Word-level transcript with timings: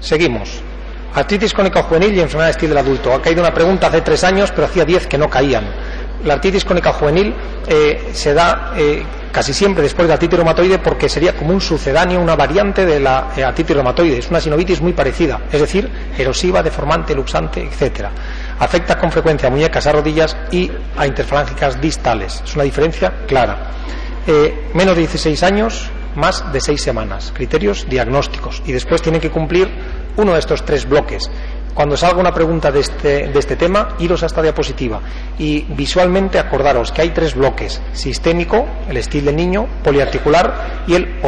Seguimos. 0.00 0.62
Artritis 1.14 1.52
crónica 1.52 1.82
juvenil 1.82 2.14
y 2.14 2.20
enfermedad 2.20 2.48
de 2.48 2.52
estilo 2.52 2.74
del 2.74 2.84
adulto. 2.84 3.12
Ha 3.12 3.20
caído 3.20 3.42
una 3.42 3.52
pregunta 3.52 3.88
hace 3.88 4.00
tres 4.00 4.22
años, 4.24 4.50
pero 4.52 4.66
hacía 4.66 4.84
diez 4.84 5.06
que 5.06 5.18
no 5.18 5.28
caían. 5.28 5.64
La 6.24 6.34
artritis 6.34 6.64
crónica 6.64 6.92
juvenil 6.92 7.34
eh, 7.66 8.10
se 8.12 8.32
da 8.32 8.72
eh, 8.76 9.02
casi 9.32 9.52
siempre 9.52 9.82
después 9.82 10.04
de 10.04 10.08
la 10.08 10.14
artritis 10.14 10.36
reumatoide 10.36 10.78
porque 10.78 11.08
sería 11.08 11.34
como 11.34 11.52
un 11.52 11.60
sucedáneo, 11.60 12.20
una 12.20 12.36
variante 12.36 12.86
de 12.86 13.00
la 13.00 13.28
eh, 13.36 13.42
artritis 13.42 13.74
reumatoide. 13.74 14.18
Es 14.18 14.30
una 14.30 14.40
sinovitis 14.40 14.80
muy 14.80 14.92
parecida, 14.92 15.40
es 15.50 15.60
decir, 15.60 15.90
erosiva, 16.16 16.62
deformante, 16.62 17.14
luxante, 17.14 17.62
etcétera. 17.62 18.12
Afecta 18.58 18.96
con 18.98 19.10
frecuencia 19.10 19.48
a 19.48 19.50
muñecas, 19.50 19.86
a 19.86 19.92
rodillas 19.92 20.36
y 20.52 20.70
a 20.96 21.06
interfalángicas 21.06 21.80
distales. 21.80 22.42
Es 22.44 22.54
una 22.54 22.64
diferencia 22.64 23.12
clara. 23.26 23.72
menos 24.74 24.94
de 24.94 25.00
16 25.00 25.42
años, 25.42 25.90
más 26.20 26.52
de 26.52 26.60
6 26.60 26.80
semanas. 26.80 27.32
Criterios 27.34 27.86
diagnósticos. 27.88 28.62
Y 28.66 28.72
después 28.72 29.02
tienen 29.02 29.20
que 29.20 29.30
cumplir 29.30 29.68
uno 30.16 30.34
de 30.34 30.38
estos 30.38 30.64
tres 30.64 30.88
bloques. 30.88 31.30
Cuando 31.74 31.96
salga 31.96 32.20
una 32.20 32.34
pregunta 32.34 32.70
de 32.70 32.80
este, 32.80 33.28
de 33.28 33.38
este 33.38 33.56
tema, 33.56 33.94
iros 34.00 34.22
a 34.22 34.26
esta 34.26 34.42
diapositiva 34.42 35.00
y 35.38 35.62
visualmente 35.62 36.38
acordaros 36.38 36.90
que 36.92 37.02
hay 37.02 37.10
tres 37.10 37.34
bloques: 37.34 37.80
sistémico, 37.92 38.66
el 38.88 38.96
estilo 38.96 39.26
del 39.26 39.36
niño, 39.36 39.66
poliarticular 39.82 40.82
y 40.86 40.94
el 40.94 41.20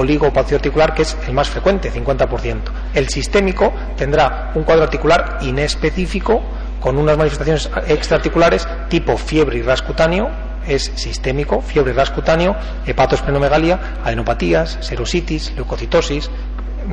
articular 0.52 0.95
que 0.95 1.02
es 1.02 1.16
el 1.27 1.33
más 1.33 1.48
frecuente, 1.48 1.92
50%. 1.92 2.61
El 2.92 3.09
sistémico 3.09 3.72
tendrá 3.97 4.50
un 4.55 4.64
cuadro 4.64 4.83
articular 4.83 5.38
inespecífico 5.42 6.42
con 6.80 6.98
unas 6.98 7.16
manifestaciones 7.16 7.70
extraarticulares 7.86 8.66
tipo 8.88 9.16
fiebre 9.16 9.59
y 9.59 9.62
rascutáneo, 9.62 10.28
es 10.66 10.93
sistémico, 10.95 11.61
fiebre 11.61 11.93
y 11.93 11.97
rascutáneo, 11.97 12.57
hepatosplenomegalia, 12.87 13.98
adenopatías, 14.05 14.79
serositis, 14.80 15.53
leucocitosis, 15.57 16.30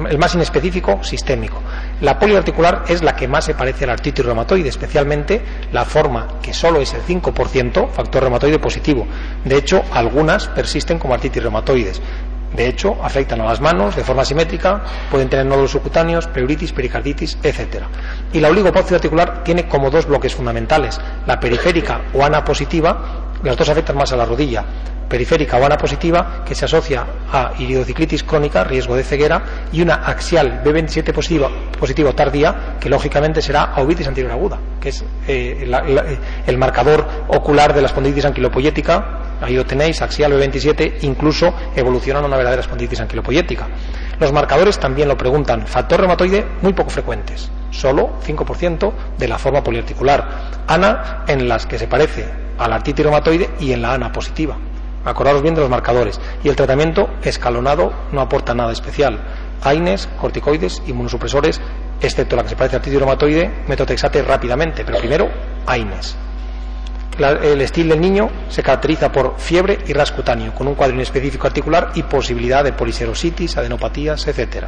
el 0.10 0.18
más 0.18 0.36
inespecífico, 0.36 1.04
sistémico. 1.04 1.62
La 2.02 2.20
poliarticular 2.20 2.86
es 2.88 3.04
la 3.04 3.16
que 3.16 3.28
más 3.28 3.46
se 3.46 3.56
parece 3.56 3.84
a 3.84 3.88
la 3.88 3.94
artritis 3.94 4.26
reumatoide, 4.26 4.70
especialmente 4.70 5.42
la 5.72 5.86
forma 5.86 6.40
que 6.42 6.54
solo 6.54 6.80
es 6.80 6.94
el 6.94 7.02
5% 7.02 7.90
factor 7.90 8.24
reumatoide 8.24 8.60
positivo. 8.60 9.08
De 9.44 9.58
hecho, 9.58 9.84
algunas 9.92 10.48
persisten 10.48 11.00
como 11.00 11.14
artritis 11.14 11.42
reumatoides. 11.44 12.02
De 12.56 12.68
hecho, 12.68 12.98
afectan 13.04 13.42
a 13.42 13.46
las 13.46 13.62
manos 13.62 13.96
de 13.96 14.04
forma 14.04 14.26
simétrica, 14.26 14.84
pueden 15.12 15.30
tener 15.30 15.46
nódulos 15.46 15.72
subcutáneos, 15.72 16.28
pleuritis, 16.28 16.74
pericarditis, 16.74 17.38
etc. 17.44 17.84
Y 18.34 18.40
la 18.40 18.50
oligopócito 18.50 18.96
articular 18.96 19.44
tiene 19.44 19.68
como 19.68 19.92
dos 19.92 20.08
bloques 20.08 20.34
fundamentales, 20.34 21.00
la 21.28 21.40
periférica 21.40 22.02
o 22.14 22.24
ana 22.24 22.44
positiva, 22.44 23.19
las 23.44 23.58
dos 23.58 23.70
afectan 23.70 23.96
más 23.96 24.12
a 24.12 24.18
la 24.18 24.26
rodilla, 24.26 24.66
periférica 25.10 25.58
o 25.58 25.66
ana 25.66 25.76
positiva 25.78 26.44
que 26.46 26.54
se 26.54 26.66
asocia 26.66 27.06
a 27.34 27.54
iridociclitis 27.58 28.24
crónica, 28.24 28.64
riesgo 28.64 28.96
de 28.96 29.04
ceguera, 29.04 29.42
y 29.74 29.82
una 29.82 29.96
axial 29.96 30.62
B27 30.64 31.12
positiva, 31.12 31.50
positivo 31.78 32.14
tardía, 32.14 32.78
que 32.80 32.90
lógicamente 32.90 33.42
será 33.42 33.74
ovitis 33.78 34.08
anterior 34.08 34.32
aguda, 34.32 34.60
que 34.80 34.90
es 34.90 35.04
eh, 35.28 35.68
el 36.46 36.58
marcador 36.58 37.06
ocular 37.28 37.74
de 37.74 37.82
la 37.82 37.88
espondilitis 37.88 38.26
anquilopoyética. 38.26 39.18
Ahí 39.42 39.56
lo 39.56 39.66
tenéis, 39.66 40.02
axial 40.02 40.34
B27, 40.34 41.02
incluso 41.02 41.54
evoluciona 41.76 42.20
a 42.20 42.26
una 42.26 42.38
verdadera 42.38 42.62
espondilitis 42.62 43.00
anquilopoyética. 43.00 43.68
Los 44.20 44.34
marcadores 44.34 44.78
también 44.80 45.08
lo 45.08 45.18
preguntan. 45.18 45.66
Factor 45.66 46.02
reumatoide 46.02 46.46
muy 46.62 46.74
poco 46.74 46.90
frecuentes, 46.90 47.50
solo 47.72 48.20
5% 48.26 48.92
de 49.18 49.28
la 49.28 49.38
forma 49.38 49.64
poliarticular. 49.64 50.52
ANA 50.68 51.24
en 51.28 51.48
las 51.48 51.66
que 51.66 51.80
se 51.80 51.88
parece 51.88 52.49
a 52.60 52.68
la 52.68 52.76
artritis 52.76 53.04
reumatoide 53.04 53.50
y 53.60 53.72
en 53.72 53.82
la 53.82 53.94
ANA 53.94 54.12
positiva. 54.12 54.58
Acordaros 55.06 55.42
bien 55.42 55.56
de 55.56 55.62
los 55.62 55.70
marcadores. 55.70 56.20
Y 56.44 56.50
el 56.50 56.56
tratamiento 56.56 57.10
escalonado 57.24 57.94
no 58.12 58.22
aporta 58.22 58.54
nada 58.54 58.72
especial. 58.72 59.20
AINES, 59.64 60.10
corticoides, 60.20 60.82
inmunosupresores, 60.88 61.60
excepto 62.02 62.36
la 62.36 62.44
que 62.44 62.50
se 62.50 62.56
parece 62.56 62.76
a 62.76 62.78
artritis 62.78 63.00
reumatoide, 63.00 63.64
metotrexate 63.68 64.22
rápidamente, 64.22 64.84
pero 64.86 65.00
primero 65.00 65.30
AINES. 65.66 66.16
el 67.20 67.62
estilo 67.62 67.94
del 67.94 68.02
niño 68.02 68.30
se 68.50 68.64
caracteriza 68.64 69.12
por 69.12 69.38
fiebre 69.38 69.80
y 69.88 69.94
rascutáneo, 69.94 70.54
con 70.54 70.68
un 70.68 70.76
cuadro 70.76 70.96
inespecífico 70.96 71.48
articular 71.48 71.92
y 71.96 72.04
posibilidad 72.04 72.64
de 72.64 72.74
poliserositis, 72.74 73.58
adenopatías, 73.58 74.28
etc. 74.28 74.66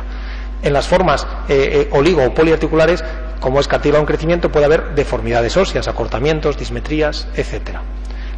En 0.64 0.74
las 0.74 0.88
formas 0.88 1.26
eh, 1.50 1.88
eh, 1.90 1.90
oligo 1.92 2.24
o 2.24 2.34
poliarticulares, 2.34 3.04
como 3.40 3.60
es 3.60 3.68
cartílago 3.68 4.02
en 4.02 4.08
crecimiento, 4.08 4.52
puede 4.52 4.66
haber 4.66 4.94
deformidades 4.96 5.58
óseas, 5.58 5.88
acortamientos, 5.88 6.58
dismetrías, 6.58 7.28
etc. 7.36 7.78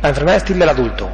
La 0.02 0.10
enfermedad 0.10 0.36
de 0.36 0.38
estilo 0.38 0.60
del 0.60 0.70
adulto, 0.70 1.10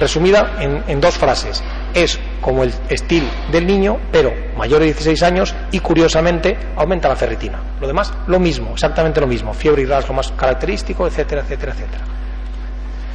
resumida 0.00 0.56
en, 0.60 1.00
dos 1.00 1.16
frases. 1.16 1.62
Es 1.94 2.18
como 2.40 2.62
el 2.62 2.72
estilo 2.88 3.26
del 3.50 3.66
niño, 3.66 3.98
pero 4.10 4.32
mayor 4.56 4.80
de 4.80 4.86
16 4.86 5.22
años 5.22 5.54
y 5.70 5.80
curiosamente 5.80 6.56
aumenta 6.76 7.08
la 7.08 7.16
ferritina. 7.16 7.60
Lo 7.80 7.86
demás, 7.86 8.12
lo 8.26 8.40
mismo, 8.40 8.72
exactamente 8.72 9.20
lo 9.20 9.26
mismo. 9.26 9.52
Fiebre 9.52 9.82
y 9.82 9.84
ras 9.84 10.08
lo 10.08 10.14
más 10.14 10.32
característico, 10.32 11.06
etcétera, 11.06 11.42
etcétera, 11.42 11.72
etcétera. 11.72 12.04